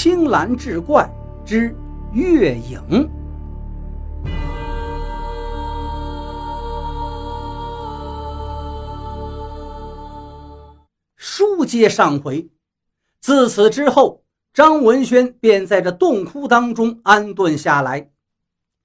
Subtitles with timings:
[0.00, 1.10] 青蓝志怪
[1.44, 1.74] 之
[2.12, 3.10] 月影。
[11.16, 12.48] 书接上回，
[13.18, 14.22] 自此之后，
[14.54, 18.12] 张文轩便在这洞窟当中安顿下来，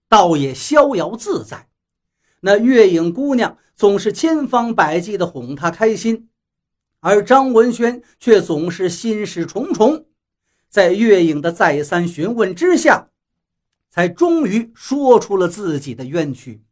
[0.10, 1.68] 倒也逍遥自在。
[2.40, 6.30] 那月影姑娘总是千方百计地哄他开心，
[7.02, 10.08] 而张文轩却总是心事重重。
[10.74, 13.12] 在月影的再三询问之下，
[13.92, 16.64] 才终于说出了自己的冤屈。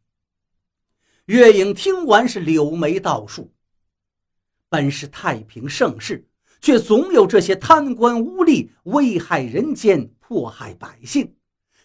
[1.26, 3.54] 月影听完是柳眉倒竖。
[4.70, 6.28] 本是太平盛世，
[6.60, 11.36] 却总有这些贪官污吏危害人间、迫害百姓，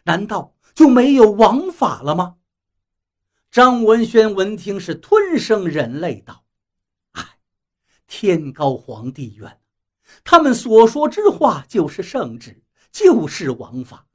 [0.05, 2.37] 难道就没有王法了吗？
[3.51, 6.47] 张文轩闻听是吞声忍泪道
[7.13, 7.37] ：“唉，
[8.07, 9.61] 天高皇帝远。”
[10.25, 14.07] 他们所说之话就是圣旨，就是王法，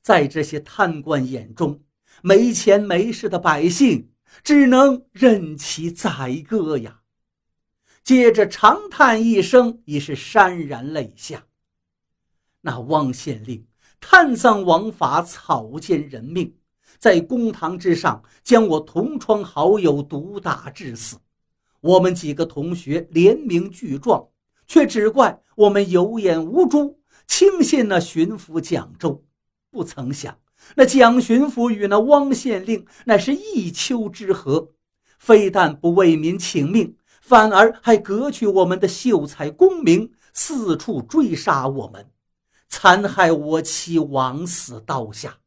[0.00, 1.82] 在这些贪官眼中，
[2.22, 4.10] 没钱没势的百姓
[4.42, 7.00] 只能任其宰割呀。
[8.02, 11.46] 接着长叹一声，已是潸然泪下。
[12.62, 13.66] 那汪县令
[14.00, 16.54] 贪赃枉法，草菅人命，
[16.98, 21.18] 在公堂之上将我同窗好友毒打致死，
[21.80, 24.28] 我们几个同学联名具状。
[24.70, 29.24] 却只怪我们有眼无珠，轻信那巡抚蒋州。
[29.68, 30.38] 不曾想，
[30.76, 34.68] 那蒋巡抚与那汪县令乃是一丘之貉，
[35.18, 42.08] 非但不为民请命，反而还革去我们的秀才功名，四处追杀我们，
[42.68, 45.38] 残害我妻，枉死刀下，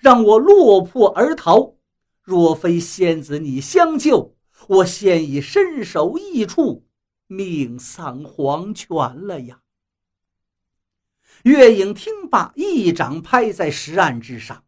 [0.00, 1.74] 让我落魄而逃。
[2.22, 4.36] 若非仙子你相救，
[4.68, 6.84] 我现已身首异处。
[7.28, 8.88] 命丧黄泉
[9.26, 9.60] 了呀！
[11.44, 14.64] 月影听罢，一掌拍在石案之上。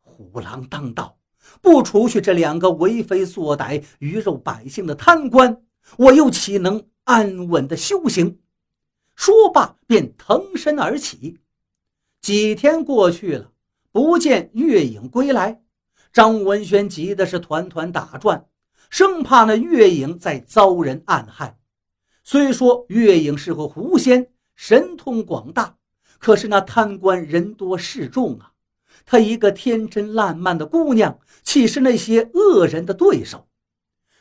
[0.00, 1.18] 虎狼当道，
[1.60, 5.62] 不除去这两个为非作歹、鱼肉百姓的贪官，
[5.98, 8.40] 我又岂能安稳的修行？
[9.14, 11.38] 说罢，便腾身而起。
[12.22, 13.52] 几天过去了，
[13.92, 15.62] 不见月影归来，
[16.10, 18.49] 张文轩急的是团团打转。
[18.90, 21.56] 生怕那月影再遭人暗害。
[22.24, 25.76] 虽说月影是个狐仙，神通广大，
[26.18, 28.52] 可是那贪官人多势众啊！
[29.06, 33.46] 她一个天真烂漫的姑娘，岂是那些恶人的对手？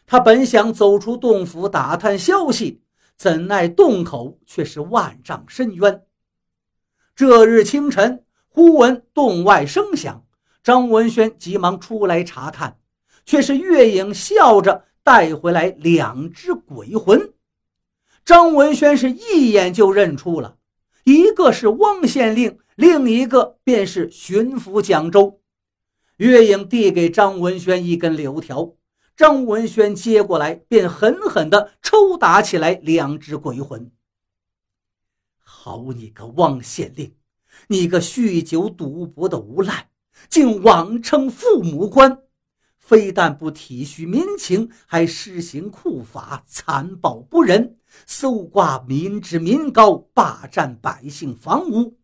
[0.05, 2.81] 他本想走出洞府打探消息，
[3.15, 6.03] 怎奈洞口却是万丈深渊。
[7.15, 10.25] 这日清晨，忽闻洞外声响，
[10.63, 12.79] 张文轩急忙出来查看。
[13.25, 17.33] 却是月影笑着带回来两只鬼魂，
[18.25, 20.57] 张文轩是一眼就认出了，
[21.03, 25.41] 一个是汪县令，另一个便是巡抚蒋州。
[26.17, 28.73] 月影递给张文轩一根柳条，
[29.15, 33.91] 张文轩接过来，便狠狠地抽打起来两只鬼魂。
[35.39, 37.15] 好你个汪县令，
[37.67, 39.89] 你个酗酒赌博的无赖，
[40.29, 42.21] 竟妄称父母官！
[42.89, 47.77] 非但不体恤民情，还施行酷法，残暴不仁，
[48.07, 51.99] 搜刮民脂民膏，霸占百姓房屋。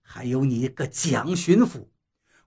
[0.00, 1.88] 还有你个蒋巡抚，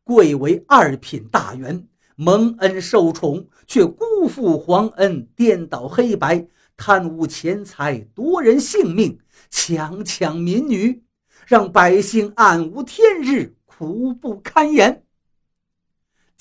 [0.04, 9.20] 贵为二品大员，蒙恩受宠，却辜负皇恩，颠倒黑白，贪污钱财，夺人性命，
[9.52, 11.04] 强抢民女，
[11.46, 15.06] 让百姓暗无天日，苦不堪言。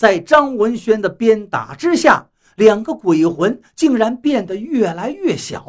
[0.01, 5.67] 在张文轩的鞭打之下，两个鬼魂竟然变得越来越小，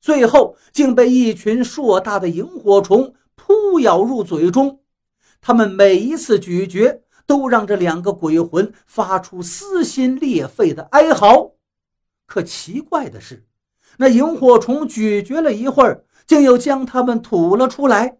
[0.00, 4.78] 最后竟被一群硕大的萤火虫扑咬入嘴中。
[5.40, 11.54] 他们每一次咀嚼，都让这两个鬼魂发出撕心裂肺的哀嚎。
[12.26, 13.44] 可奇怪的是，
[13.98, 18.18] 那萤火虫咀嚼了一会儿，竟又将它们吐了出来。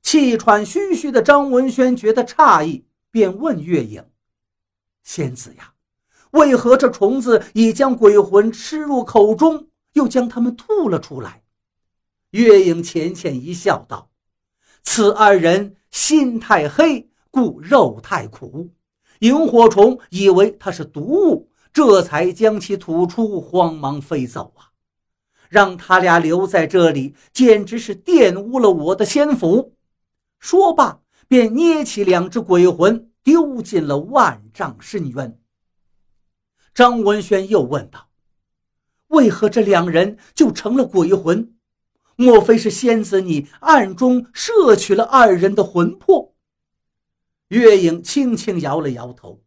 [0.00, 4.02] 气喘吁吁的张文轩觉得诧异，便问月影。
[5.04, 5.74] 仙子呀，
[6.32, 11.42] 为何这虫子已将鬼魂吃入口中，又将它们吐了出来？
[12.30, 14.10] 月影浅浅一笑，道
[14.82, 18.70] ：“此二人心太黑，故肉太苦。
[19.20, 24.72] 萤火虫以为它是毒物，这才将其吐出，慌忙飞走啊！
[25.48, 29.76] 让他俩留在这里，简直是玷污了我的仙府。”
[30.40, 33.10] 说罢，便捏起两只鬼魂。
[33.24, 35.40] 丢进了万丈深渊。
[36.72, 38.10] 张文轩又问道
[39.08, 41.56] ：“为何这两人就成了鬼魂？
[42.16, 46.36] 莫非是仙子你暗中摄取了二人的魂魄？
[47.48, 49.42] 月影轻轻摇了摇头，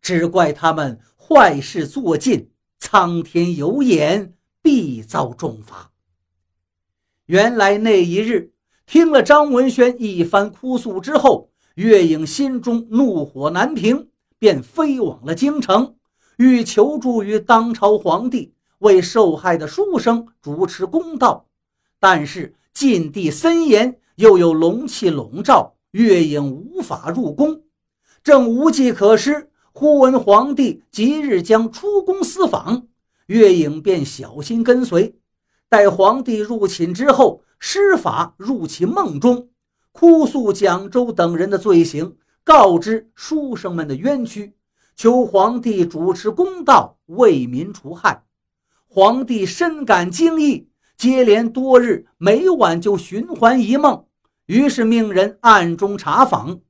[0.00, 5.92] 只怪他们坏事做尽，苍天有眼，必遭重罚。
[7.26, 8.52] 原来那一日，
[8.86, 15.96] 听了张文轩一番哭诉之后，月影心中怒火难平，便飞往了京城，
[16.36, 21.46] 欲求助于当朝皇帝，为受害的书生主持公道。
[21.98, 27.62] 但是禁地森严，又有龙气笼罩，月影无法入宫。
[28.22, 32.86] 正无计可施，忽闻皇帝即日将出宫私访，
[33.26, 35.16] 月影便小心跟随。
[35.68, 39.48] 待皇帝入寝之后，施法入其梦中，
[39.96, 44.52] 哭诉蒋州等人的罪行，告知书生们的冤屈，
[44.96, 48.24] 求皇帝主持公道，为民除害。
[48.88, 50.68] 皇帝深感惊异。
[50.96, 54.04] 接连多日，每晚就循环一梦，
[54.46, 56.60] 于是命人暗中查访，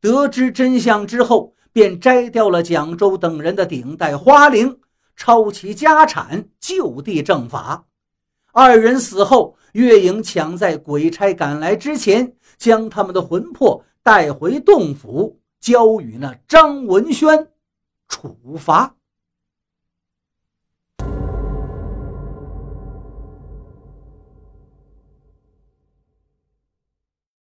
[0.00, 4.78] 得知真相之后，便摘掉了蒋州等人的顶戴花翎，
[5.16, 7.86] 抄其家产，就地正法。
[8.56, 17.48] 二人死后，月影抢在鬼差赶来之前，将他们的魂魄带回洞府，交与那张文轩
[18.06, 18.94] 处罚。